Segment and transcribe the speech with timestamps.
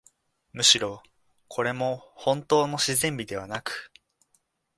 [0.51, 1.03] むしろ、
[1.47, 3.91] これもほんとうの自然美ではなく、